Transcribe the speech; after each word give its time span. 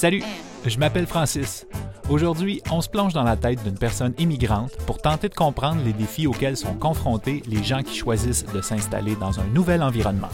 Salut, 0.00 0.22
je 0.64 0.78
m'appelle 0.78 1.06
Francis. 1.06 1.66
Aujourd'hui, 2.08 2.62
on 2.72 2.80
se 2.80 2.88
plonge 2.88 3.12
dans 3.12 3.22
la 3.22 3.36
tête 3.36 3.62
d'une 3.64 3.76
personne 3.76 4.14
immigrante 4.16 4.74
pour 4.86 4.96
tenter 4.96 5.28
de 5.28 5.34
comprendre 5.34 5.82
les 5.84 5.92
défis 5.92 6.26
auxquels 6.26 6.56
sont 6.56 6.72
confrontés 6.72 7.42
les 7.46 7.62
gens 7.62 7.82
qui 7.82 7.94
choisissent 7.94 8.46
de 8.46 8.62
s'installer 8.62 9.14
dans 9.16 9.38
un 9.40 9.44
nouvel 9.48 9.82
environnement. 9.82 10.30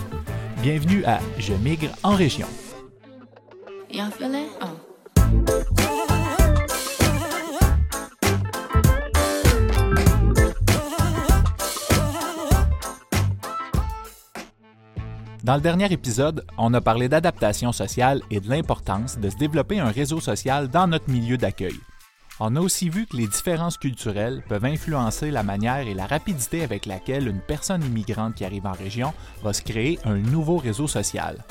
Bienvenue 0.62 1.04
à 1.04 1.18
Je 1.40 1.52
migre 1.54 1.90
en 2.04 2.14
région. 2.14 2.46
Dans 15.46 15.54
le 15.54 15.60
dernier 15.60 15.92
épisode, 15.92 16.44
on 16.58 16.74
a 16.74 16.80
parlé 16.80 17.08
d'adaptation 17.08 17.70
sociale 17.70 18.20
et 18.32 18.40
de 18.40 18.50
l'importance 18.50 19.16
de 19.16 19.30
se 19.30 19.36
développer 19.36 19.78
un 19.78 19.92
réseau 19.92 20.18
social 20.18 20.66
dans 20.66 20.88
notre 20.88 21.08
milieu 21.08 21.36
d'accueil. 21.36 21.78
On 22.40 22.56
a 22.56 22.60
aussi 22.60 22.88
vu 22.88 23.06
que 23.06 23.16
les 23.16 23.28
différences 23.28 23.78
culturelles 23.78 24.42
peuvent 24.48 24.64
influencer 24.64 25.30
la 25.30 25.44
manière 25.44 25.86
et 25.86 25.94
la 25.94 26.06
rapidité 26.06 26.64
avec 26.64 26.84
laquelle 26.84 27.28
une 27.28 27.38
personne 27.38 27.84
immigrante 27.84 28.34
qui 28.34 28.44
arrive 28.44 28.66
en 28.66 28.72
région 28.72 29.14
va 29.44 29.52
se 29.52 29.62
créer 29.62 30.00
un 30.04 30.16
nouveau 30.16 30.56
réseau 30.56 30.88
social. 30.88 31.44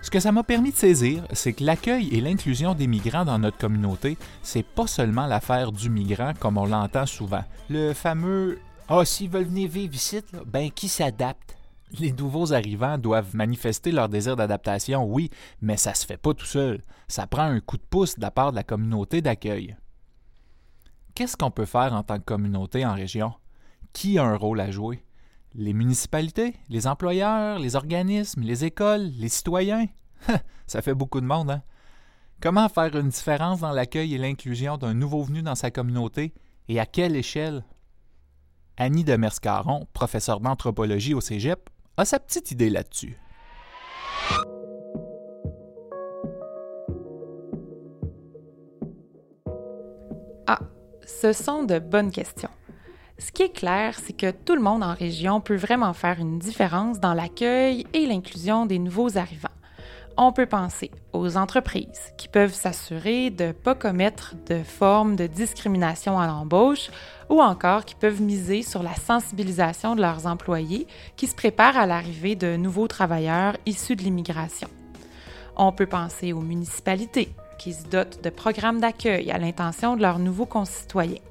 Ce 0.00 0.08
que 0.08 0.20
ça 0.20 0.32
m'a 0.32 0.42
permis 0.42 0.72
de 0.72 0.78
saisir, 0.78 1.22
c'est 1.34 1.52
que 1.52 1.64
l'accueil 1.64 2.08
et 2.12 2.22
l'inclusion 2.22 2.72
des 2.72 2.86
migrants 2.86 3.26
dans 3.26 3.38
notre 3.38 3.58
communauté, 3.58 4.16
c'est 4.42 4.64
pas 4.64 4.86
seulement 4.86 5.26
l'affaire 5.26 5.70
du 5.70 5.90
migrant 5.90 6.32
comme 6.40 6.56
on 6.56 6.64
l'entend 6.64 7.04
souvent. 7.04 7.44
Le 7.68 7.92
fameux 7.92 8.58
Ah, 8.88 9.04
s'ils 9.04 9.28
veulent 9.28 9.44
venir 9.44 9.68
vivre 9.68 9.94
ici, 9.94 10.22
ben 10.46 10.70
qui 10.70 10.88
s'adapte 10.88 11.57
les 11.98 12.12
nouveaux 12.12 12.52
arrivants 12.52 12.98
doivent 12.98 13.34
manifester 13.34 13.92
leur 13.92 14.08
désir 14.08 14.36
d'adaptation, 14.36 15.04
oui, 15.04 15.30
mais 15.60 15.76
ça 15.76 15.94
se 15.94 16.06
fait 16.06 16.16
pas 16.16 16.34
tout 16.34 16.46
seul. 16.46 16.82
Ça 17.08 17.26
prend 17.26 17.42
un 17.42 17.60
coup 17.60 17.76
de 17.76 17.82
pouce 17.82 18.16
de 18.16 18.22
la 18.22 18.30
part 18.30 18.50
de 18.50 18.56
la 18.56 18.64
communauté 18.64 19.22
d'accueil. 19.22 19.76
Qu'est-ce 21.14 21.36
qu'on 21.36 21.50
peut 21.50 21.64
faire 21.64 21.94
en 21.94 22.02
tant 22.02 22.18
que 22.18 22.24
communauté 22.24 22.84
en 22.86 22.94
région? 22.94 23.32
Qui 23.92 24.18
a 24.18 24.24
un 24.24 24.36
rôle 24.36 24.60
à 24.60 24.70
jouer? 24.70 25.04
Les 25.54 25.72
municipalités, 25.72 26.54
les 26.68 26.86
employeurs, 26.86 27.58
les 27.58 27.74
organismes, 27.74 28.42
les 28.42 28.64
écoles, 28.64 29.10
les 29.18 29.28
citoyens? 29.28 29.86
ça 30.66 30.82
fait 30.82 30.94
beaucoup 30.94 31.20
de 31.20 31.26
monde, 31.26 31.50
hein? 31.50 31.62
Comment 32.40 32.68
faire 32.68 32.94
une 32.94 33.08
différence 33.08 33.60
dans 33.60 33.72
l'accueil 33.72 34.14
et 34.14 34.18
l'inclusion 34.18 34.76
d'un 34.76 34.94
nouveau 34.94 35.24
venu 35.24 35.42
dans 35.42 35.56
sa 35.56 35.72
communauté 35.72 36.34
et 36.68 36.78
à 36.78 36.86
quelle 36.86 37.16
échelle? 37.16 37.64
Annie 38.76 39.02
de 39.02 39.16
Merscaron, 39.16 39.88
professeure 39.92 40.38
d'anthropologie 40.38 41.14
au 41.14 41.20
Cégep, 41.20 41.68
a 41.98 42.04
sa 42.04 42.20
petite 42.20 42.52
idée 42.52 42.70
là-dessus. 42.70 43.18
Ah, 50.46 50.60
ce 51.04 51.32
sont 51.32 51.64
de 51.64 51.80
bonnes 51.80 52.12
questions. 52.12 52.50
Ce 53.18 53.32
qui 53.32 53.42
est 53.42 53.52
clair, 53.52 53.98
c'est 53.98 54.12
que 54.12 54.30
tout 54.30 54.54
le 54.54 54.62
monde 54.62 54.84
en 54.84 54.94
région 54.94 55.40
peut 55.40 55.56
vraiment 55.56 55.92
faire 55.92 56.20
une 56.20 56.38
différence 56.38 57.00
dans 57.00 57.14
l'accueil 57.14 57.84
et 57.92 58.06
l'inclusion 58.06 58.64
des 58.64 58.78
nouveaux 58.78 59.18
arrivants. 59.18 59.47
On 60.20 60.32
peut 60.32 60.46
penser 60.46 60.90
aux 61.12 61.36
entreprises 61.36 62.12
qui 62.16 62.26
peuvent 62.26 62.52
s'assurer 62.52 63.30
de 63.30 63.44
ne 63.44 63.52
pas 63.52 63.76
commettre 63.76 64.34
de 64.48 64.64
formes 64.64 65.14
de 65.14 65.28
discrimination 65.28 66.18
à 66.18 66.26
l'embauche 66.26 66.90
ou 67.28 67.40
encore 67.40 67.84
qui 67.84 67.94
peuvent 67.94 68.20
miser 68.20 68.62
sur 68.62 68.82
la 68.82 68.96
sensibilisation 68.96 69.94
de 69.94 70.00
leurs 70.00 70.26
employés 70.26 70.88
qui 71.16 71.28
se 71.28 71.36
préparent 71.36 71.76
à 71.76 71.86
l'arrivée 71.86 72.34
de 72.34 72.56
nouveaux 72.56 72.88
travailleurs 72.88 73.56
issus 73.64 73.94
de 73.94 74.02
l'immigration. 74.02 74.66
On 75.56 75.70
peut 75.70 75.86
penser 75.86 76.32
aux 76.32 76.40
municipalités 76.40 77.28
qui 77.56 77.72
se 77.72 77.86
dotent 77.86 78.20
de 78.20 78.30
programmes 78.30 78.80
d'accueil 78.80 79.30
à 79.30 79.38
l'intention 79.38 79.94
de 79.94 80.02
leurs 80.02 80.18
nouveaux 80.18 80.46
concitoyens. 80.46 81.22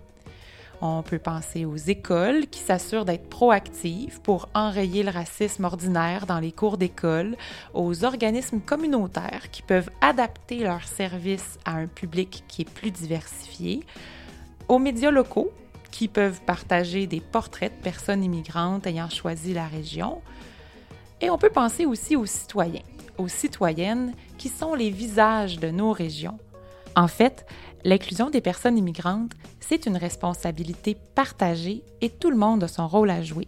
On 0.79 1.01
peut 1.01 1.17
penser 1.17 1.65
aux 1.65 1.75
écoles 1.75 2.45
qui 2.47 2.59
s'assurent 2.59 3.05
d'être 3.05 3.29
proactives 3.29 4.21
pour 4.21 4.47
enrayer 4.53 5.01
le 5.01 5.09
racisme 5.09 5.63
ordinaire 5.63 6.27
dans 6.27 6.39
les 6.39 6.51
cours 6.51 6.77
d'école, 6.77 7.35
aux 7.73 8.03
organismes 8.03 8.59
communautaires 8.59 9.49
qui 9.51 9.63
peuvent 9.63 9.89
adapter 10.01 10.59
leurs 10.59 10.87
services 10.87 11.57
à 11.65 11.71
un 11.77 11.87
public 11.87 12.43
qui 12.47 12.61
est 12.61 12.69
plus 12.69 12.91
diversifié, 12.91 13.83
aux 14.67 14.77
médias 14.77 15.09
locaux 15.09 15.51
qui 15.89 16.07
peuvent 16.07 16.41
partager 16.41 17.07
des 17.07 17.21
portraits 17.21 17.75
de 17.75 17.83
personnes 17.83 18.23
immigrantes 18.23 18.85
ayant 18.85 19.09
choisi 19.09 19.55
la 19.55 19.65
région. 19.65 20.21
Et 21.21 21.31
on 21.31 21.39
peut 21.39 21.49
penser 21.49 21.87
aussi 21.87 22.15
aux 22.15 22.27
citoyens, 22.27 22.83
aux 23.17 23.27
citoyennes 23.27 24.13
qui 24.37 24.49
sont 24.49 24.75
les 24.75 24.91
visages 24.91 25.57
de 25.57 25.71
nos 25.71 25.91
régions. 25.91 26.37
En 26.97 27.07
fait, 27.07 27.45
l'inclusion 27.83 28.31
des 28.31 28.41
personnes 28.41 28.75
immigrantes, 28.75 29.33
c'est 29.59 29.85
une 29.85 29.97
responsabilité 29.97 30.97
partagée 31.13 31.83
et 32.01 32.09
tout 32.09 32.31
le 32.31 32.37
monde 32.37 32.63
a 32.63 32.67
son 32.67 32.87
rôle 32.87 33.11
à 33.11 33.21
jouer. 33.21 33.47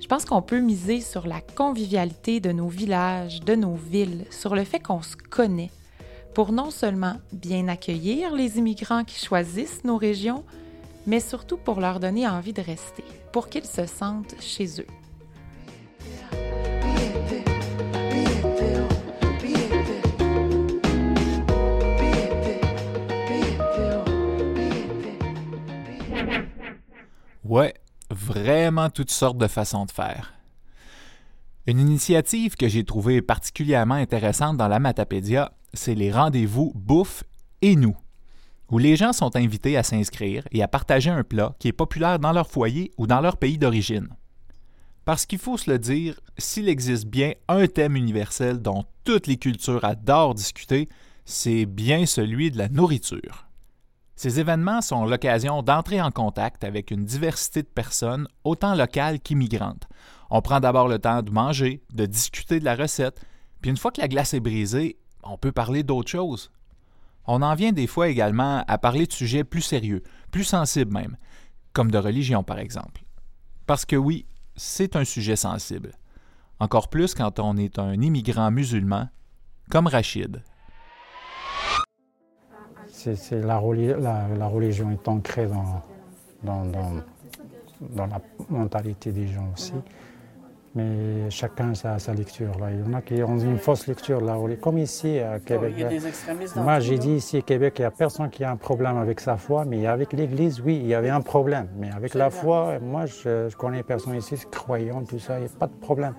Je 0.00 0.06
pense 0.06 0.24
qu'on 0.24 0.40
peut 0.40 0.60
miser 0.60 1.02
sur 1.02 1.26
la 1.26 1.42
convivialité 1.42 2.40
de 2.40 2.52
nos 2.52 2.68
villages, 2.68 3.40
de 3.40 3.54
nos 3.54 3.74
villes, 3.74 4.24
sur 4.30 4.54
le 4.54 4.64
fait 4.64 4.80
qu'on 4.80 5.02
se 5.02 5.16
connaît, 5.16 5.70
pour 6.32 6.50
non 6.50 6.70
seulement 6.70 7.16
bien 7.30 7.68
accueillir 7.68 8.34
les 8.34 8.56
immigrants 8.56 9.04
qui 9.04 9.22
choisissent 9.22 9.84
nos 9.84 9.98
régions, 9.98 10.42
mais 11.06 11.20
surtout 11.20 11.58
pour 11.58 11.78
leur 11.78 12.00
donner 12.00 12.26
envie 12.26 12.54
de 12.54 12.62
rester, 12.62 13.04
pour 13.32 13.50
qu'ils 13.50 13.66
se 13.66 13.84
sentent 13.84 14.34
chez 14.40 14.80
eux. 14.80 15.05
Ouais, 27.48 27.74
vraiment 28.10 28.90
toutes 28.90 29.12
sortes 29.12 29.38
de 29.38 29.46
façons 29.46 29.84
de 29.84 29.92
faire. 29.92 30.34
Une 31.68 31.78
initiative 31.78 32.56
que 32.56 32.66
j'ai 32.66 32.82
trouvée 32.82 33.22
particulièrement 33.22 33.94
intéressante 33.94 34.56
dans 34.56 34.66
la 34.66 34.80
Matapédia, 34.80 35.52
c'est 35.72 35.94
les 35.94 36.10
rendez-vous 36.10 36.72
bouffe 36.74 37.22
et 37.62 37.76
nous 37.76 37.96
où 38.68 38.78
les 38.78 38.96
gens 38.96 39.12
sont 39.12 39.36
invités 39.36 39.76
à 39.76 39.84
s'inscrire 39.84 40.42
et 40.50 40.60
à 40.60 40.66
partager 40.66 41.10
un 41.10 41.22
plat 41.22 41.54
qui 41.60 41.68
est 41.68 41.72
populaire 41.72 42.18
dans 42.18 42.32
leur 42.32 42.50
foyer 42.50 42.90
ou 42.98 43.06
dans 43.06 43.20
leur 43.20 43.36
pays 43.36 43.58
d'origine. 43.58 44.08
Parce 45.04 45.24
qu'il 45.24 45.38
faut 45.38 45.56
se 45.56 45.70
le 45.70 45.78
dire, 45.78 46.18
s'il 46.36 46.68
existe 46.68 47.06
bien 47.06 47.34
un 47.46 47.68
thème 47.68 47.94
universel 47.94 48.60
dont 48.60 48.84
toutes 49.04 49.28
les 49.28 49.36
cultures 49.36 49.84
adorent 49.84 50.34
discuter, 50.34 50.88
c'est 51.24 51.64
bien 51.64 52.06
celui 52.06 52.50
de 52.50 52.58
la 52.58 52.68
nourriture. 52.68 53.45
Ces 54.16 54.40
événements 54.40 54.80
sont 54.80 55.04
l'occasion 55.04 55.62
d'entrer 55.62 56.00
en 56.00 56.10
contact 56.10 56.64
avec 56.64 56.90
une 56.90 57.04
diversité 57.04 57.62
de 57.62 57.68
personnes, 57.68 58.26
autant 58.44 58.74
locales 58.74 59.20
qu'immigrantes. 59.20 59.86
On 60.30 60.40
prend 60.40 60.58
d'abord 60.58 60.88
le 60.88 60.98
temps 60.98 61.22
de 61.22 61.30
manger, 61.30 61.82
de 61.92 62.06
discuter 62.06 62.58
de 62.58 62.64
la 62.64 62.74
recette, 62.74 63.20
puis 63.60 63.70
une 63.70 63.76
fois 63.76 63.92
que 63.92 64.00
la 64.00 64.08
glace 64.08 64.34
est 64.34 64.40
brisée, 64.40 64.98
on 65.22 65.36
peut 65.36 65.52
parler 65.52 65.82
d'autre 65.82 66.10
chose, 66.10 66.50
on 67.26 67.42
en 67.42 67.54
vient 67.54 67.72
des 67.72 67.86
fois 67.86 68.08
également 68.08 68.64
à 68.68 68.78
parler 68.78 69.06
de 69.06 69.12
sujets 69.12 69.44
plus 69.44 69.62
sérieux, 69.62 70.02
plus 70.30 70.44
sensibles 70.44 70.92
même, 70.92 71.16
comme 71.72 71.90
de 71.90 71.98
religion 71.98 72.42
par 72.42 72.58
exemple. 72.58 73.02
Parce 73.66 73.84
que 73.84 73.96
oui, 73.96 74.26
c'est 74.54 74.96
un 74.96 75.04
sujet 75.04 75.36
sensible. 75.36 75.92
Encore 76.60 76.88
plus 76.88 77.14
quand 77.14 77.38
on 77.40 77.56
est 77.56 77.78
un 77.78 78.00
immigrant 78.00 78.50
musulman, 78.50 79.08
comme 79.70 79.88
Rachid. 79.88 80.42
C'est, 83.14 83.40
la, 83.40 83.58
religion 83.58 84.90
est 84.90 85.08
ancrée 85.08 85.46
dans, 85.46 85.82
dans, 86.42 86.64
dans 87.80 88.06
la 88.06 88.20
mentalité 88.50 89.12
des 89.12 89.26
gens 89.26 89.48
aussi 89.54 89.74
mais 90.76 91.30
chacun 91.30 91.72
a 91.84 91.98
sa 91.98 92.12
lecture. 92.12 92.58
Là. 92.60 92.70
Il 92.70 92.80
y 92.80 92.82
en 92.82 92.92
a 92.92 93.00
qui 93.00 93.22
ont 93.22 93.38
une 93.38 93.58
fausse 93.58 93.86
lecture, 93.86 94.20
là, 94.20 94.36
comme 94.60 94.78
ici 94.78 95.18
à 95.18 95.38
Québec. 95.40 95.72
Il 95.74 95.80
y 95.80 95.84
a 95.84 95.88
des 95.88 96.06
extrémistes 96.06 96.54
Moi, 96.56 96.80
j'ai 96.80 96.98
dit 96.98 97.12
ici 97.12 97.38
à 97.38 97.40
Québec, 97.40 97.74
il 97.78 97.82
n'y 97.82 97.86
a 97.86 97.90
personne 97.90 98.28
qui 98.28 98.44
a 98.44 98.50
un 98.50 98.56
problème 98.56 98.98
avec 98.98 99.20
sa 99.20 99.36
foi, 99.38 99.64
mais 99.64 99.86
avec 99.86 100.12
l'Église, 100.12 100.60
oui, 100.60 100.78
il 100.82 100.86
y 100.86 100.94
avait 100.94 101.08
un 101.08 101.22
problème. 101.22 101.68
Mais 101.78 101.90
avec 101.90 102.14
la 102.14 102.28
foi, 102.28 102.78
moi, 102.80 103.06
je, 103.06 103.54
connais 103.56 103.82
personne 103.82 104.16
ici, 104.16 104.36
croyant, 104.50 105.02
tout 105.02 105.18
ça, 105.18 105.38
il 105.38 105.44
n'y 105.44 105.46
a 105.46 105.58
pas 105.58 105.66
de 105.66 105.72
problème. 105.80 106.14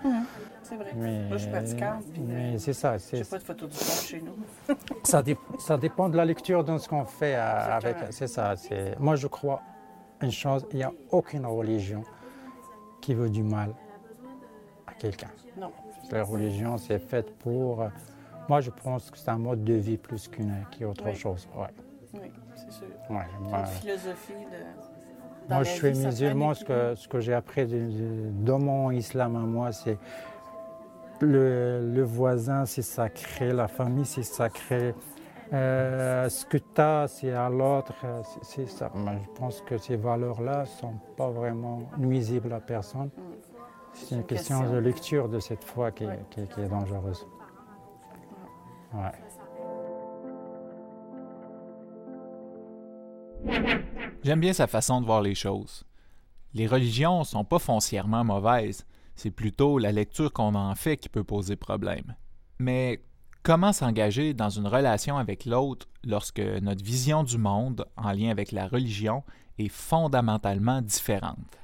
C'est 0.67 0.75
vrai. 0.75 0.91
Mais, 0.95 1.27
moi, 1.27 1.37
je 1.37 1.41
suis 1.43 1.51
pratiquante. 1.51 2.03
Mais 2.17 2.57
c'est 2.57 2.73
ça. 2.73 2.97
Je 2.97 3.17
n'ai 3.17 3.23
pas 3.23 3.37
de 3.37 3.43
photo 3.43 3.67
du 3.67 3.77
pape 3.77 4.05
chez 4.05 4.21
nous. 4.21 4.75
ça, 5.03 5.23
ça, 5.59 5.77
dépend 5.77 6.09
de 6.09 6.17
la 6.17 6.25
lecture 6.25 6.63
de 6.63 6.77
ce 6.77 6.87
qu'on 6.87 7.05
fait 7.05 7.35
avec. 7.35 7.97
C'est 8.11 8.27
ça. 8.27 8.55
Moi, 8.99 9.15
je 9.15 9.27
crois 9.27 9.61
une 10.21 10.31
chose, 10.31 10.65
il 10.71 10.77
n'y 10.77 10.83
a 10.83 10.91
aucune 11.11 11.45
religion 11.45 12.03
qui 13.01 13.13
veut 13.13 13.29
du 13.29 13.43
mal 13.43 13.73
quelqu'un. 14.97 15.29
Non. 15.57 15.71
La 16.11 16.23
religion, 16.23 16.77
c'est 16.77 16.99
faite 16.99 17.35
pour. 17.37 17.81
Euh, 17.81 17.89
moi, 18.47 18.61
je 18.61 18.69
pense 18.69 19.11
que 19.11 19.17
c'est 19.17 19.29
un 19.29 19.37
mode 19.37 19.63
de 19.63 19.73
vie 19.73 19.97
plus 19.97 20.27
qu'une 20.27 20.53
qu'autre 20.77 21.13
chose. 21.13 21.47
Ouais. 21.55 21.67
Oui, 22.13 22.31
c'est 22.55 22.71
sûr. 22.71 22.87
Ouais, 23.09 23.25
une 23.41 23.65
philosophie 23.65 24.33
de. 24.33 25.53
moi, 25.53 25.63
je 25.63 25.69
suis 25.69 25.93
musulman. 25.93 26.53
Ce 26.53 26.63
que, 26.63 26.95
ce 26.95 27.07
que 27.07 27.19
j'ai 27.19 27.33
appris 27.33 27.65
de, 27.65 28.29
de, 28.31 28.51
mon 28.53 28.91
islam 28.91 29.35
à 29.35 29.39
moi, 29.39 29.71
c'est 29.71 29.97
le, 31.21 31.91
le 31.93 32.03
voisin, 32.03 32.65
c'est 32.65 32.81
sacré, 32.81 33.51
la 33.53 33.67
famille, 33.67 34.05
c'est 34.05 34.23
sacré. 34.23 34.93
Euh, 35.53 36.27
ce 36.27 36.45
que 36.45 36.57
tu 36.57 36.81
as, 36.81 37.07
c'est 37.07 37.31
à 37.31 37.49
l'autre, 37.49 37.93
euh, 38.03 38.21
c'est 38.41 38.67
ça. 38.67 38.91
je 38.93 39.39
pense 39.39 39.61
que 39.61 39.77
ces 39.77 39.95
valeurs-là 39.95 40.61
ne 40.61 40.65
sont 40.65 40.95
pas 41.15 41.29
vraiment 41.29 41.83
nuisibles 41.97 42.51
à 42.51 42.59
personne. 42.59 43.09
C'est 43.93 44.15
une, 44.15 44.25
question, 44.25 44.69
de 44.69 44.77
lecture 44.77 45.29
de 45.29 45.39
cette 45.39 45.63
foi 45.63 45.91
qui, 45.91 46.03
est 46.03 46.69
dangereuse. 46.69 47.25
J'aime 54.23 54.39
bien 54.39 54.53
sa 54.53 54.67
façon 54.67 55.01
de 55.01 55.05
voir 55.05 55.21
les 55.21 55.33
choses. 55.33 55.83
Les 56.53 56.67
religions 56.67 57.23
sont 57.23 57.43
pas 57.43 57.59
foncièrement 57.59 58.23
mauvaises, 58.23 58.85
c'est 59.17 59.31
plutôt 59.31 59.77
la 59.77 59.91
lecture 59.91 60.31
qu'on 60.31 60.55
en 60.55 60.75
fait 60.75 60.97
qui 60.97 61.09
peut 61.09 61.23
poser 61.23 61.55
problème. 61.55 62.15
Mais 62.59 63.01
comment 63.43 63.73
s'engager 63.73 64.33
dans 64.33 64.49
une 64.49 64.67
relation 64.67 65.17
avec 65.17 65.45
l'autre 65.45 65.87
lorsque 66.03 66.39
notre 66.39 66.83
vision 66.83 67.23
du 67.23 67.37
monde 67.37 67.85
en 67.97 68.11
lien 68.11 68.29
avec 68.29 68.51
la 68.51 68.67
religion 68.67 69.23
est 69.57 69.69
fondamentalement 69.69 70.81
différente? 70.81 71.57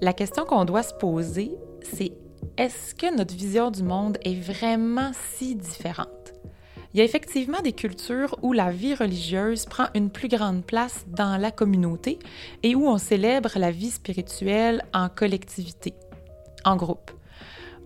La 0.00 0.12
question 0.12 0.44
qu'on 0.44 0.64
doit 0.64 0.82
se 0.82 0.94
poser, 0.94 1.52
c'est 1.82 2.12
est-ce 2.56 2.94
que 2.94 3.14
notre 3.16 3.34
vision 3.34 3.70
du 3.70 3.82
monde 3.82 4.16
est 4.24 4.40
vraiment 4.40 5.10
si 5.12 5.56
différente? 5.56 6.19
Il 6.92 6.98
y 6.98 7.00
a 7.02 7.04
effectivement 7.04 7.60
des 7.60 7.72
cultures 7.72 8.36
où 8.42 8.52
la 8.52 8.72
vie 8.72 8.94
religieuse 8.94 9.64
prend 9.66 9.86
une 9.94 10.10
plus 10.10 10.26
grande 10.26 10.64
place 10.64 11.04
dans 11.06 11.40
la 11.40 11.52
communauté 11.52 12.18
et 12.64 12.74
où 12.74 12.88
on 12.88 12.98
célèbre 12.98 13.52
la 13.56 13.70
vie 13.70 13.92
spirituelle 13.92 14.82
en 14.92 15.08
collectivité, 15.08 15.94
en 16.64 16.74
groupe. 16.74 17.12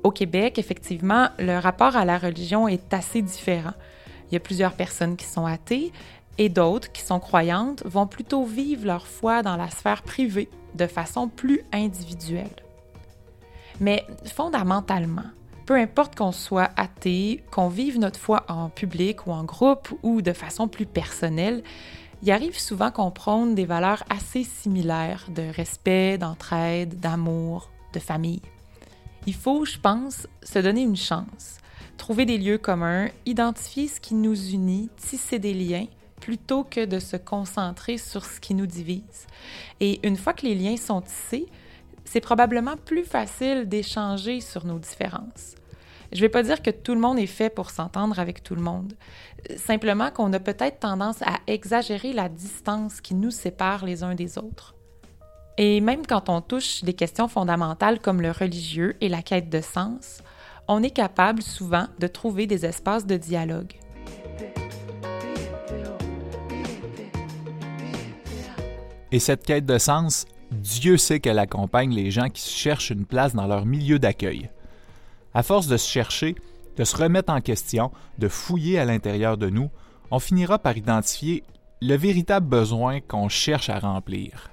Au 0.02 0.10
Québec, 0.10 0.58
effectivement, 0.58 1.28
le 1.38 1.58
rapport 1.58 1.96
à 1.96 2.06
la 2.06 2.16
religion 2.16 2.66
est 2.66 2.94
assez 2.94 3.20
différent. 3.20 3.74
Il 4.30 4.34
y 4.34 4.36
a 4.36 4.40
plusieurs 4.40 4.72
personnes 4.72 5.16
qui 5.16 5.26
sont 5.26 5.44
athées 5.44 5.92
et 6.38 6.48
d'autres 6.48 6.90
qui 6.90 7.02
sont 7.02 7.20
croyantes 7.20 7.82
vont 7.84 8.06
plutôt 8.06 8.44
vivre 8.44 8.86
leur 8.86 9.06
foi 9.06 9.42
dans 9.42 9.56
la 9.56 9.70
sphère 9.70 10.02
privée 10.02 10.48
de 10.74 10.86
façon 10.86 11.28
plus 11.28 11.60
individuelle. 11.72 12.56
Mais 13.80 14.06
fondamentalement, 14.24 15.30
peu 15.66 15.74
importe 15.74 16.16
qu'on 16.16 16.32
soit 16.32 16.70
athée, 16.76 17.42
qu'on 17.50 17.68
vive 17.68 17.98
notre 17.98 18.20
foi 18.20 18.44
en 18.48 18.68
public 18.68 19.26
ou 19.26 19.32
en 19.32 19.44
groupe 19.44 19.88
ou 20.02 20.22
de 20.22 20.32
façon 20.32 20.68
plus 20.68 20.86
personnelle, 20.86 21.62
il 22.22 22.30
arrive 22.30 22.58
souvent 22.58 22.90
qu'on 22.90 23.10
prône 23.10 23.54
des 23.54 23.66
valeurs 23.66 24.04
assez 24.08 24.44
similaires 24.44 25.26
de 25.34 25.42
respect, 25.42 26.18
d'entraide, 26.18 27.00
d'amour, 27.00 27.70
de 27.92 27.98
famille. 27.98 28.42
Il 29.26 29.34
faut, 29.34 29.64
je 29.64 29.78
pense, 29.78 30.26
se 30.42 30.58
donner 30.58 30.82
une 30.82 30.96
chance, 30.96 31.58
trouver 31.96 32.26
des 32.26 32.38
lieux 32.38 32.58
communs, 32.58 33.08
identifier 33.26 33.88
ce 33.88 34.00
qui 34.00 34.14
nous 34.14 34.52
unit, 34.52 34.90
tisser 34.96 35.38
des 35.38 35.54
liens, 35.54 35.86
plutôt 36.20 36.64
que 36.64 36.84
de 36.84 36.98
se 36.98 37.16
concentrer 37.16 37.98
sur 37.98 38.24
ce 38.24 38.40
qui 38.40 38.54
nous 38.54 38.66
divise. 38.66 39.26
Et 39.80 40.06
une 40.06 40.16
fois 40.16 40.32
que 40.32 40.46
les 40.46 40.54
liens 40.54 40.76
sont 40.76 41.02
tissés, 41.02 41.46
c'est 42.04 42.20
probablement 42.20 42.76
plus 42.76 43.04
facile 43.04 43.68
d'échanger 43.68 44.40
sur 44.40 44.66
nos 44.66 44.78
différences. 44.78 45.54
Je 46.12 46.18
ne 46.18 46.22
vais 46.22 46.28
pas 46.28 46.42
dire 46.42 46.62
que 46.62 46.70
tout 46.70 46.94
le 46.94 47.00
monde 47.00 47.18
est 47.18 47.26
fait 47.26 47.50
pour 47.50 47.70
s'entendre 47.70 48.18
avec 48.20 48.42
tout 48.42 48.54
le 48.54 48.62
monde. 48.62 48.92
Simplement 49.56 50.10
qu'on 50.10 50.32
a 50.32 50.38
peut-être 50.38 50.78
tendance 50.78 51.20
à 51.22 51.40
exagérer 51.46 52.12
la 52.12 52.28
distance 52.28 53.00
qui 53.00 53.14
nous 53.14 53.32
sépare 53.32 53.84
les 53.84 54.04
uns 54.04 54.14
des 54.14 54.38
autres. 54.38 54.74
Et 55.58 55.80
même 55.80 56.06
quand 56.06 56.28
on 56.28 56.40
touche 56.40 56.84
des 56.84 56.94
questions 56.94 57.28
fondamentales 57.28 58.00
comme 58.00 58.20
le 58.20 58.30
religieux 58.30 58.96
et 59.00 59.08
la 59.08 59.22
quête 59.22 59.50
de 59.50 59.60
sens, 59.60 60.22
on 60.68 60.82
est 60.82 60.90
capable 60.90 61.42
souvent 61.42 61.86
de 61.98 62.06
trouver 62.06 62.46
des 62.46 62.64
espaces 62.64 63.06
de 63.06 63.16
dialogue. 63.16 63.72
Et 69.12 69.20
cette 69.20 69.44
quête 69.44 69.66
de 69.66 69.78
sens, 69.78 70.26
Dieu 70.62 70.96
sait 70.96 71.20
qu'elle 71.20 71.38
accompagne 71.38 71.94
les 71.94 72.10
gens 72.10 72.28
qui 72.28 72.42
cherchent 72.48 72.90
une 72.90 73.06
place 73.06 73.34
dans 73.34 73.46
leur 73.46 73.66
milieu 73.66 73.98
d'accueil. 73.98 74.50
À 75.34 75.42
force 75.42 75.66
de 75.66 75.76
se 75.76 75.88
chercher, 75.88 76.34
de 76.76 76.84
se 76.84 76.96
remettre 76.96 77.32
en 77.32 77.40
question, 77.40 77.90
de 78.18 78.28
fouiller 78.28 78.78
à 78.78 78.84
l'intérieur 78.84 79.36
de 79.36 79.50
nous, 79.50 79.70
on 80.10 80.18
finira 80.18 80.58
par 80.58 80.76
identifier 80.76 81.44
le 81.82 81.96
véritable 81.96 82.46
besoin 82.46 83.00
qu'on 83.00 83.28
cherche 83.28 83.68
à 83.68 83.78
remplir. 83.78 84.50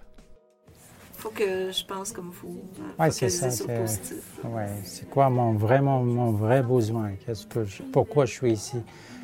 Il 0.68 1.21
faut 1.21 1.30
que 1.30 1.71
je 1.71 1.86
pense 1.86 2.12
comme 2.12 2.31
vous. 2.31 2.63
Oui, 2.98 3.12
c'est 3.12 3.30
ça. 3.30 3.51
C'est 3.51 5.09
quoi 5.09 5.30
mon, 5.30 5.53
vraiment 5.53 6.03
mon 6.03 6.31
vrai 6.31 6.63
besoin? 6.63 7.12
Qu'est-ce 7.24 7.45
que 7.45 7.59
pourquoi 7.92 8.25
je 8.25 8.33
suis 8.33 8.53
ici? 8.53 8.77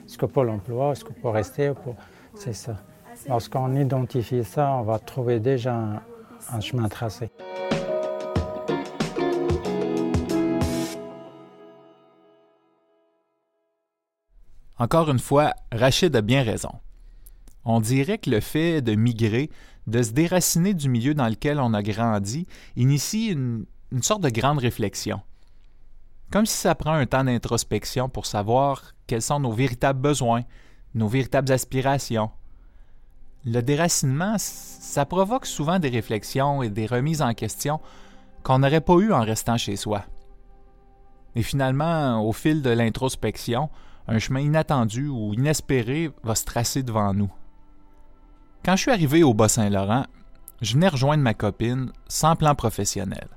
Est-ce 0.05 0.17
que 0.17 0.27
pour 0.27 0.43
l'emploi? 0.43 0.91
Est-ce 0.91 1.03
que 1.03 1.13
pour 1.13 1.33
rester? 1.33 1.71
Pour... 1.83 1.95
C'est 2.35 2.53
ça. 2.53 2.77
Lorsqu'on 3.27 3.75
identifie 3.75 4.43
ça, 4.43 4.73
on 4.73 4.83
va 4.83 4.99
trouver 4.99 5.39
déjà 5.39 5.73
un, 5.73 6.01
chemin 6.61 6.89
tracé. 6.89 7.29
Encore 14.79 15.09
une 15.09 15.19
fois, 15.19 15.53
Rachid 15.71 16.15
a 16.15 16.21
bien 16.21 16.43
raison. 16.43 16.71
On 17.65 17.79
dirait 17.79 18.19
que 18.19 18.29
le 18.29 18.39
fait 18.39 18.81
de 18.81 18.95
migrer, 18.95 19.49
de 19.87 20.03
se 20.03 20.11
déraciner 20.11 20.73
du 20.73 20.87
milieu 20.87 21.13
dans 21.13 21.27
lequel 21.27 21.59
on 21.59 21.73
a 21.73 21.81
grandi, 21.81 22.45
initie 22.75 23.27
une, 23.27 23.65
une 23.91 24.03
sorte 24.03 24.21
de 24.21 24.29
grande 24.29 24.59
réflexion. 24.59 25.21
Comme 26.31 26.45
si 26.45 26.57
ça 26.57 26.75
prend 26.75 26.93
un 26.93 27.05
temps 27.05 27.23
d'introspection 27.23 28.09
pour 28.09 28.25
savoir 28.25 28.93
quels 29.07 29.21
sont 29.21 29.39
nos 29.39 29.51
véritables 29.51 30.01
besoins, 30.01 30.43
nos 30.93 31.07
véritables 31.07 31.51
aspirations, 31.51 32.31
le 33.47 33.61
déracinement, 33.61 34.35
ça 34.37 35.05
provoque 35.05 35.45
souvent 35.45 35.79
des 35.79 35.87
réflexions 35.87 36.61
et 36.63 36.69
des 36.69 36.85
remises 36.85 37.21
en 37.21 37.33
question 37.33 37.79
qu'on 38.43 38.59
n'aurait 38.59 38.81
pas 38.81 38.95
eues 38.95 39.13
en 39.13 39.21
restant 39.21 39.57
chez 39.57 39.77
soi. 39.77 40.03
Et 41.33 41.43
finalement, 41.43 42.21
au 42.27 42.33
fil 42.33 42.61
de 42.61 42.69
l'introspection, 42.69 43.69
un 44.09 44.19
chemin 44.19 44.41
inattendu 44.41 45.07
ou 45.07 45.33
inespéré 45.33 46.11
va 46.23 46.35
se 46.35 46.43
tracer 46.43 46.83
devant 46.83 47.13
nous. 47.13 47.31
Quand 48.65 48.75
je 48.75 48.81
suis 48.81 48.91
arrivé 48.91 49.23
au 49.23 49.33
Bas-Saint-Laurent, 49.33 50.05
je 50.61 50.73
venais 50.73 50.89
rejoindre 50.89 51.23
ma 51.23 51.33
copine 51.33 51.93
sans 52.09 52.35
plan 52.35 52.53
professionnel. 52.53 53.29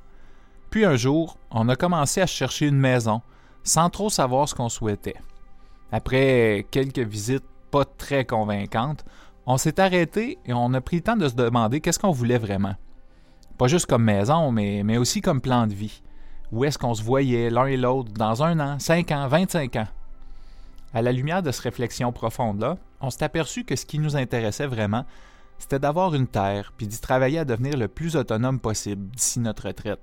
Puis 0.70 0.84
un 0.84 0.96
jour, 0.96 1.36
on 1.52 1.68
a 1.68 1.76
commencé 1.76 2.20
à 2.20 2.26
chercher 2.26 2.66
une 2.66 2.78
maison 2.78 3.22
sans 3.62 3.90
trop 3.90 4.10
savoir 4.10 4.48
ce 4.48 4.56
qu'on 4.56 4.68
souhaitait. 4.70 5.20
Après 5.92 6.66
quelques 6.72 6.98
visites 6.98 7.44
pas 7.70 7.84
très 7.84 8.24
convaincantes, 8.24 9.04
on 9.46 9.56
s'est 9.56 9.80
arrêté 9.80 10.38
et 10.46 10.52
on 10.52 10.72
a 10.74 10.80
pris 10.80 10.96
le 10.96 11.02
temps 11.02 11.16
de 11.16 11.28
se 11.28 11.34
demander 11.34 11.80
qu'est-ce 11.80 11.98
qu'on 11.98 12.10
voulait 12.10 12.38
vraiment. 12.38 12.74
Pas 13.58 13.68
juste 13.68 13.86
comme 13.86 14.04
maison, 14.04 14.52
mais, 14.52 14.96
aussi 14.96 15.20
comme 15.20 15.40
plan 15.40 15.66
de 15.66 15.74
vie. 15.74 16.02
Où 16.52 16.64
est-ce 16.64 16.78
qu'on 16.78 16.94
se 16.94 17.02
voyait 17.02 17.50
l'un 17.50 17.66
et 17.66 17.76
l'autre 17.76 18.12
dans 18.12 18.42
un 18.42 18.58
an, 18.58 18.78
cinq 18.78 19.12
ans, 19.12 19.28
vingt-cinq 19.28 19.76
ans? 19.76 19.88
À 20.92 21.02
la 21.02 21.12
lumière 21.12 21.42
de 21.42 21.52
cette 21.52 21.64
réflexion 21.64 22.10
profonde-là, 22.10 22.78
on 23.00 23.10
s'est 23.10 23.24
aperçu 23.24 23.64
que 23.64 23.76
ce 23.76 23.86
qui 23.86 23.98
nous 23.98 24.16
intéressait 24.16 24.66
vraiment, 24.66 25.04
c'était 25.58 25.78
d'avoir 25.78 26.14
une 26.14 26.26
terre 26.26 26.72
puis 26.76 26.86
d'y 26.86 27.00
travailler 27.00 27.38
à 27.38 27.44
devenir 27.44 27.76
le 27.76 27.86
plus 27.86 28.16
autonome 28.16 28.58
possible 28.58 29.06
d'ici 29.10 29.40
notre 29.40 29.68
retraite. 29.68 30.00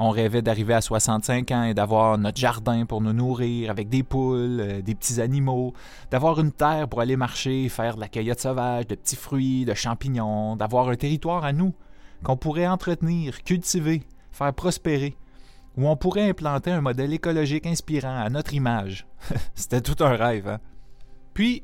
On 0.00 0.10
rêvait 0.10 0.42
d'arriver 0.42 0.74
à 0.74 0.80
65 0.80 1.50
ans 1.50 1.64
et 1.64 1.74
d'avoir 1.74 2.18
notre 2.18 2.38
jardin 2.38 2.86
pour 2.86 3.00
nous 3.00 3.12
nourrir 3.12 3.70
avec 3.70 3.88
des 3.88 4.04
poules, 4.04 4.60
euh, 4.60 4.80
des 4.80 4.94
petits 4.94 5.20
animaux, 5.20 5.72
d'avoir 6.10 6.38
une 6.38 6.52
terre 6.52 6.88
pour 6.88 7.00
aller 7.00 7.16
marcher, 7.16 7.68
faire 7.68 7.96
de 7.96 8.00
la 8.00 8.08
cueillette 8.08 8.40
sauvage, 8.40 8.86
de 8.86 8.94
petits 8.94 9.16
fruits, 9.16 9.64
de 9.64 9.74
champignons, 9.74 10.54
d'avoir 10.54 10.88
un 10.88 10.94
territoire 10.94 11.44
à 11.44 11.52
nous 11.52 11.74
qu'on 12.22 12.36
pourrait 12.36 12.66
entretenir, 12.66 13.42
cultiver, 13.42 14.02
faire 14.30 14.54
prospérer, 14.54 15.16
où 15.76 15.88
on 15.88 15.96
pourrait 15.96 16.28
implanter 16.28 16.70
un 16.70 16.80
modèle 16.80 17.12
écologique 17.12 17.66
inspirant 17.66 18.16
à 18.20 18.28
notre 18.30 18.54
image. 18.54 19.06
C'était 19.54 19.80
tout 19.80 20.02
un 20.02 20.16
rêve. 20.16 20.48
Hein? 20.48 20.58
Puis, 21.34 21.62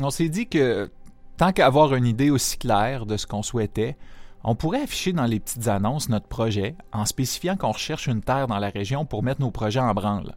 on 0.00 0.10
s'est 0.10 0.28
dit 0.28 0.46
que 0.46 0.90
tant 1.36 1.52
qu'à 1.52 1.66
avoir 1.66 1.94
une 1.94 2.06
idée 2.06 2.30
aussi 2.30 2.58
claire 2.58 3.06
de 3.06 3.16
ce 3.16 3.26
qu'on 3.26 3.42
souhaitait, 3.42 3.96
on 4.44 4.54
pourrait 4.54 4.82
afficher 4.82 5.12
dans 5.12 5.24
les 5.24 5.40
petites 5.40 5.68
annonces 5.68 6.08
notre 6.08 6.28
projet 6.28 6.76
en 6.92 7.04
spécifiant 7.04 7.56
qu'on 7.56 7.72
recherche 7.72 8.06
une 8.06 8.22
terre 8.22 8.46
dans 8.46 8.58
la 8.58 8.70
région 8.70 9.04
pour 9.04 9.22
mettre 9.22 9.40
nos 9.40 9.50
projets 9.50 9.80
en 9.80 9.94
branle. 9.94 10.36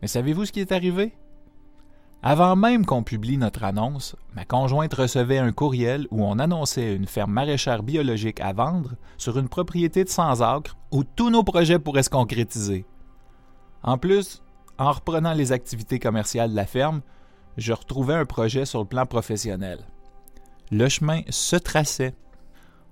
Mais 0.00 0.08
savez-vous 0.08 0.46
ce 0.46 0.52
qui 0.52 0.60
est 0.60 0.72
arrivé? 0.72 1.14
Avant 2.24 2.54
même 2.54 2.86
qu'on 2.86 3.02
publie 3.02 3.36
notre 3.36 3.64
annonce, 3.64 4.14
ma 4.34 4.44
conjointe 4.44 4.94
recevait 4.94 5.38
un 5.38 5.50
courriel 5.50 6.06
où 6.12 6.24
on 6.24 6.38
annonçait 6.38 6.94
une 6.94 7.06
ferme 7.06 7.32
maraîchère 7.32 7.82
biologique 7.82 8.40
à 8.40 8.52
vendre 8.52 8.92
sur 9.18 9.38
une 9.38 9.48
propriété 9.48 10.04
de 10.04 10.08
100 10.08 10.40
acres 10.40 10.76
où 10.92 11.02
tous 11.02 11.30
nos 11.30 11.42
projets 11.42 11.80
pourraient 11.80 12.04
se 12.04 12.10
concrétiser. 12.10 12.86
En 13.82 13.98
plus, 13.98 14.42
en 14.78 14.92
reprenant 14.92 15.32
les 15.32 15.50
activités 15.50 15.98
commerciales 15.98 16.50
de 16.50 16.56
la 16.56 16.66
ferme, 16.66 17.02
je 17.56 17.72
retrouvais 17.72 18.14
un 18.14 18.24
projet 18.24 18.64
sur 18.64 18.80
le 18.80 18.86
plan 18.86 19.04
professionnel. 19.04 19.80
Le 20.70 20.88
chemin 20.88 21.22
se 21.28 21.56
traçait 21.56 22.14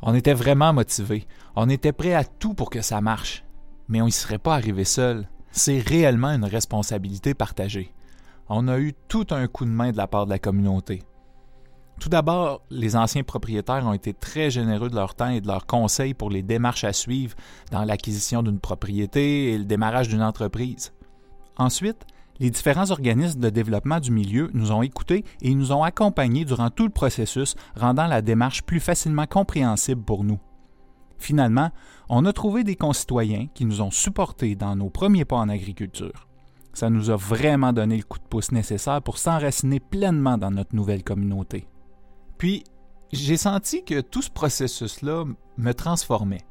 on 0.02 0.14
était 0.14 0.35
vraiment 0.35 0.73
motivés. 0.73 1.26
On 1.57 1.69
était 1.69 1.92
prêts 1.92 2.14
à 2.14 2.25
tout 2.25 2.54
pour 2.54 2.71
que 2.71 2.83
ça 2.83 3.00
marche. 3.00 3.45
Mais 3.88 4.00
on 4.00 4.07
n'y 4.07 4.12
serait 4.12 4.38
pas 4.38 4.54
arrivé 4.54 4.85
seul. 4.85 5.28
C'est 5.50 5.80
réellement 5.80 6.28
une 6.30 6.45
responsabilité 6.45 7.35
partagée. 7.35 7.92
on 8.49 8.69
a 8.69 8.78
eu 8.78 8.95
tout 9.09 9.26
un 9.30 9.47
coup 9.47 9.64
de 9.64 9.71
main 9.71 9.92
de 9.92 9.97
la 9.97 10.07
part 10.07 10.26
de 10.26 10.30
la 10.30 10.38
communauté. 10.38 11.02
Tout 12.00 12.09
d'abord, 12.09 12.62
les 12.71 12.97
anciens 12.97 13.23
propriétaires 13.23 13.87
ont 13.87 13.92
été 13.92 14.14
très 14.14 14.50
généreux 14.50 14.88
de 14.88 14.95
leur 14.95 15.14
temps 15.14 15.28
et 15.28 15.42
de 15.42 15.47
leurs 15.47 15.66
conseils 15.66 16.14
pour 16.14 16.30
les 16.30 16.42
démarches 16.42 16.85
à 16.85 16.95
suivre 16.95 17.37
dans 17.71 17.85
l'acquisition 17.85 18.42
d'une 18.42 18.59
propriété 18.59 19.52
et 19.52 19.59
le 19.59 19.64
démarrage 19.64 20.09
d'une 20.09 20.23
entreprise. 20.23 20.95
Ensuite, 21.59 22.07
les 22.40 22.50
différents 22.50 22.90
organismes 22.90 23.38
de 23.38 23.50
développement 23.50 24.00
du 24.00 24.11
milieu 24.11 24.50
nous 24.54 24.73
ont 24.73 24.82
écoutés 24.82 25.25
et 25.42 25.54
nous 25.54 25.73
ont 25.73 25.85
accompagnés 25.85 26.47
durant 26.47 26.70
tout 26.70 26.85
le 26.85 26.90
processus, 26.90 27.54
rendant 27.76 28.06
la 28.06 28.23
démarche 28.23 28.62
plus 28.62 28.80
facilement 28.80 29.26
compréhensible 29.26 30.02
pour 30.02 30.25
nous. 30.25 30.40
Finalement, 31.18 31.70
on 32.09 32.25
a 32.25 32.32
trouvé 32.32 32.64
des 32.64 32.76
concitoyens 32.76 33.47
qui 33.54 33.66
nous 33.66 33.82
ont 33.82 33.90
supportés 33.90 34.56
dans 34.56 34.75
nos 34.75 34.88
premiers 34.88 35.26
pas 35.26 35.37
en 35.37 35.50
agriculture. 35.50 36.26
Ça 36.73 36.88
nous 36.88 37.11
a 37.11 37.16
vraiment 37.16 37.75
donné 37.75 37.99
le 37.99 38.04
coup 38.04 38.18
de 38.18 38.25
pouce 38.25 38.52
nécessaire 38.52 39.02
pour 39.02 39.18
s'enraciner 39.18 39.78
pleinement 39.78 40.38
dans 40.38 40.50
notre 40.50 40.75
nouvelle 40.75 41.04
communauté. 41.04 41.68
Puis, 42.38 42.64
j'ai 43.12 43.37
senti 43.37 43.85
que 43.85 44.00
tout 44.00 44.23
ce 44.23 44.30
processus-là 44.30 45.25
me 45.59 45.73
transformait. 45.75 46.47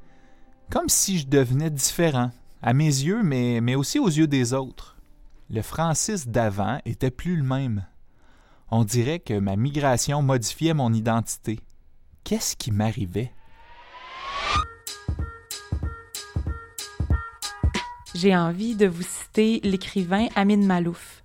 Comme 0.69 0.89
si 0.89 1.17
je 1.17 1.27
devenais 1.27 1.71
différent, 1.71 2.29
à 2.61 2.73
mes 2.73 2.85
yeux, 2.85 3.23
mais, 3.23 3.59
mais 3.61 3.75
aussi 3.75 3.97
aux 3.97 4.09
yeux 4.09 4.27
des 4.27 4.53
autres. 4.53 4.98
Le 5.51 5.63
Francis 5.63 6.27
d'avant 6.27 6.79
était 6.85 7.09
plus 7.09 7.35
le 7.35 7.41
même. 7.41 7.83
On 8.69 8.83
dirait 8.83 9.17
que 9.17 9.39
ma 9.39 9.55
migration 9.55 10.21
modifiait 10.21 10.75
mon 10.75 10.93
identité. 10.93 11.59
Qu'est-ce 12.23 12.55
qui 12.55 12.69
m'arrivait? 12.69 13.33
J'ai 18.13 18.37
envie 18.37 18.75
de 18.75 18.85
vous 18.85 19.01
citer 19.01 19.59
l'écrivain 19.63 20.27
Amin 20.35 20.67
Malouf. 20.67 21.23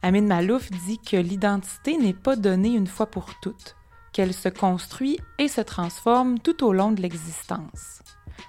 Amin 0.00 0.22
Malouf 0.22 0.70
dit 0.70 0.98
que 0.98 1.18
l'identité 1.18 1.98
n'est 1.98 2.14
pas 2.14 2.36
donnée 2.36 2.72
une 2.72 2.86
fois 2.86 3.10
pour 3.10 3.38
toutes, 3.42 3.76
qu'elle 4.14 4.32
se 4.32 4.48
construit 4.48 5.18
et 5.38 5.48
se 5.48 5.60
transforme 5.60 6.38
tout 6.38 6.64
au 6.64 6.72
long 6.72 6.90
de 6.90 7.02
l'existence. 7.02 8.00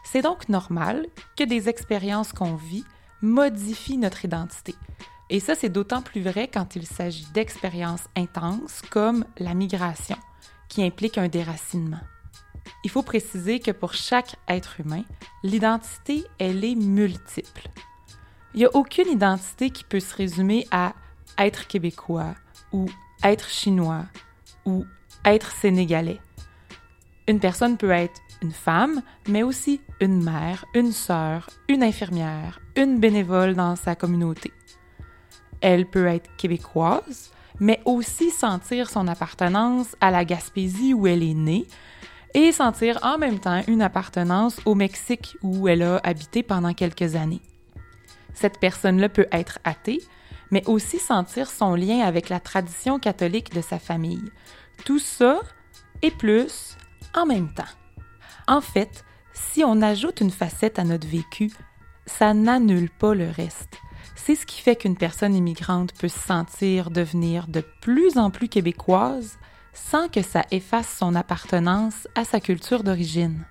C'est 0.05 0.21
donc 0.21 0.47
normal 0.47 1.07
que 1.35 1.43
des 1.43 1.67
expériences 1.67 2.31
qu'on 2.31 2.55
vit 2.55 2.85
modifient 3.21 3.97
notre 3.97 4.25
identité. 4.25 4.75
Et 5.29 5.39
ça, 5.39 5.55
c'est 5.55 5.69
d'autant 5.69 6.01
plus 6.01 6.21
vrai 6.21 6.47
quand 6.47 6.75
il 6.75 6.85
s'agit 6.85 7.27
d'expériences 7.33 8.07
intenses 8.15 8.81
comme 8.89 9.25
la 9.37 9.53
migration, 9.53 10.17
qui 10.69 10.83
implique 10.83 11.17
un 11.17 11.27
déracinement. 11.27 11.99
Il 12.83 12.89
faut 12.89 13.03
préciser 13.03 13.59
que 13.59 13.71
pour 13.71 13.93
chaque 13.93 14.35
être 14.47 14.79
humain, 14.79 15.03
l'identité, 15.43 16.25
elle 16.39 16.63
est 16.63 16.75
multiple. 16.75 17.69
Il 18.53 18.59
n'y 18.59 18.65
a 18.65 18.75
aucune 18.75 19.09
identité 19.09 19.69
qui 19.69 19.83
peut 19.83 19.99
se 19.99 20.15
résumer 20.15 20.65
à 20.71 20.93
être 21.37 21.67
québécois 21.67 22.35
ou 22.71 22.87
être 23.23 23.49
chinois 23.49 24.05
ou 24.65 24.85
être 25.25 25.51
sénégalais. 25.51 26.19
Une 27.27 27.39
personne 27.39 27.77
peut 27.77 27.91
être 27.91 28.21
une 28.41 28.51
femme, 28.51 29.01
mais 29.27 29.43
aussi 29.43 29.81
une 29.99 30.23
mère, 30.23 30.65
une 30.73 30.91
sœur, 30.91 31.49
une 31.67 31.83
infirmière, 31.83 32.59
une 32.75 32.99
bénévole 32.99 33.55
dans 33.55 33.75
sa 33.75 33.95
communauté. 33.95 34.51
Elle 35.61 35.85
peut 35.85 36.07
être 36.07 36.35
québécoise, 36.37 37.31
mais 37.59 37.81
aussi 37.85 38.29
sentir 38.29 38.89
son 38.89 39.07
appartenance 39.07 39.95
à 40.01 40.11
la 40.11 40.25
Gaspésie 40.25 40.93
où 40.93 41.07
elle 41.07 41.23
est 41.23 41.33
née 41.33 41.65
et 42.33 42.51
sentir 42.51 42.99
en 43.01 43.17
même 43.17 43.39
temps 43.39 43.63
une 43.67 43.81
appartenance 43.81 44.59
au 44.65 44.75
Mexique 44.75 45.37
où 45.41 45.67
elle 45.67 45.81
a 45.81 45.97
habité 46.03 46.43
pendant 46.43 46.73
quelques 46.73 47.15
années. 47.15 47.41
Cette 48.33 48.59
personne-là 48.59 49.09
peut 49.09 49.27
être 49.31 49.57
athée, 49.63 50.01
mais 50.51 50.63
aussi 50.67 50.99
sentir 50.99 51.49
son 51.49 51.73
lien 51.73 52.01
avec 52.01 52.29
la 52.29 52.39
tradition 52.39 52.99
catholique 52.99 53.53
de 53.53 53.61
sa 53.61 53.79
famille. 53.79 54.31
Tout 54.85 54.99
ça 54.99 55.39
et 56.01 56.11
plus 56.11 56.77
en 57.15 57.25
même 57.25 57.51
temps. 57.53 57.63
En 58.47 58.61
fait, 58.61 59.03
si 59.33 59.63
on 59.65 59.81
ajoute 59.81 60.21
une 60.21 60.31
facette 60.31 60.79
à 60.79 60.85
notre 60.85 61.07
vécu, 61.07 61.51
ça 62.05 62.33
n'annule 62.33 62.89
pas 62.89 63.13
le 63.13 63.29
reste. 63.29 63.77
C'est 64.15 64.35
ce 64.35 64.45
qui 64.45 64.61
fait 64.61 64.77
qu'une 64.77 64.95
personne 64.95 65.35
immigrante 65.35 65.91
peut 65.93 66.07
se 66.07 66.19
sentir 66.19 66.89
devenir 66.89 67.47
de 67.47 67.61
plus 67.81 68.17
en 68.17 68.31
plus 68.31 68.47
québécoise 68.47 69.37
sans 69.73 70.07
que 70.07 70.21
ça 70.21 70.43
efface 70.51 70.97
son 70.97 71.13
appartenance 71.13 72.07
à 72.15 72.23
sa 72.23 72.39
culture 72.39 72.83
d'origine. 72.83 73.45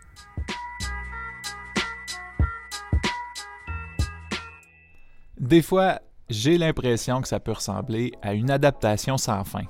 Des 5.38 5.62
fois, 5.62 6.00
j'ai 6.30 6.56
l'impression 6.56 7.20
que 7.20 7.28
ça 7.28 7.38
peut 7.38 7.52
ressembler 7.52 8.12
à 8.22 8.32
une 8.32 8.50
adaptation 8.50 9.18
sans 9.18 9.44
fin, 9.44 9.64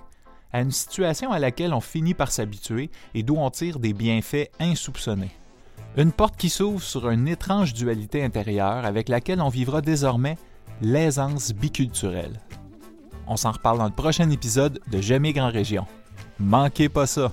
à 0.56 0.62
une 0.62 0.70
situation 0.70 1.32
à 1.32 1.38
laquelle 1.38 1.74
on 1.74 1.82
finit 1.82 2.14
par 2.14 2.32
s'habituer 2.32 2.88
et 3.12 3.22
d'où 3.22 3.36
on 3.36 3.50
tire 3.50 3.78
des 3.78 3.92
bienfaits 3.92 4.48
insoupçonnés. 4.58 5.32
Une 5.98 6.12
porte 6.12 6.38
qui 6.38 6.48
s'ouvre 6.48 6.82
sur 6.82 7.10
une 7.10 7.28
étrange 7.28 7.74
dualité 7.74 8.24
intérieure 8.24 8.86
avec 8.86 9.10
laquelle 9.10 9.42
on 9.42 9.50
vivra 9.50 9.82
désormais 9.82 10.38
l'aisance 10.80 11.52
biculturelle. 11.52 12.40
On 13.26 13.36
s'en 13.36 13.50
reparle 13.52 13.76
dans 13.76 13.84
le 13.84 13.90
prochain 13.90 14.30
épisode 14.30 14.80
de 14.90 15.00
Jamais 15.02 15.34
Grand 15.34 15.50
Région. 15.50 15.86
Manquez 16.38 16.88
pas 16.88 17.06
ça! 17.06 17.32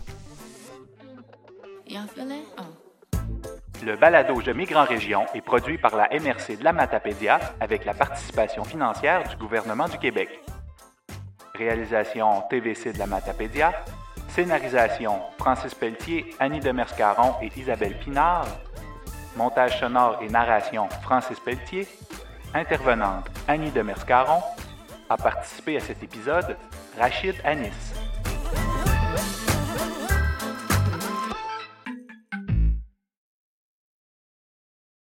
Le 3.85 3.95
balado 3.95 4.41
Je 4.41 4.51
Migrant 4.51 4.83
Région 4.83 5.21
est 5.33 5.41
produit 5.41 5.77
par 5.77 5.95
la 5.95 6.09
MRC 6.09 6.57
de 6.59 6.63
la 6.65 6.73
Matapédia 6.73 7.39
avec 7.61 7.85
la 7.85 7.93
participation 7.93 8.65
financière 8.65 9.29
du 9.29 9.37
gouvernement 9.37 9.87
du 9.87 9.97
Québec. 9.97 10.29
Réalisation 11.55 12.41
TVC 12.49 12.93
de 12.93 12.97
la 12.97 13.05
Matapédia. 13.05 13.73
Scénarisation 14.29 15.21
Francis 15.37 15.75
Pelletier, 15.75 16.33
Annie 16.39 16.59
Demers-Caron 16.59 17.35
et 17.43 17.51
Isabelle 17.55 17.95
Pinard. 17.99 18.47
Montage 19.35 19.79
sonore 19.79 20.19
et 20.23 20.29
narration 20.29 20.89
Francis 21.03 21.39
Pelletier. 21.39 21.87
Intervenante 22.55 23.29
Annie 23.47 23.69
Demers-Caron. 23.69 24.41
A 25.11 25.15
participé 25.15 25.77
à 25.77 25.79
cet 25.79 26.01
épisode 26.01 26.57
Rachid 26.97 27.35
Anis. 27.43 28.02